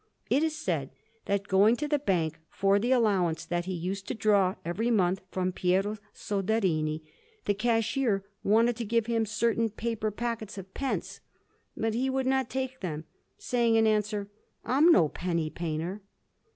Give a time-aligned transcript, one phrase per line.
[0.31, 0.89] It is said
[1.25, 5.21] that, going to the bank for the allowance that he used to draw every month
[5.29, 7.03] from Piero Soderini,
[7.45, 11.19] the cashier wanted to give him certain paper packets of pence;
[11.77, 13.03] but he would not take them,
[13.37, 14.27] saying in answer,
[14.65, 16.01] "I am no penny painter."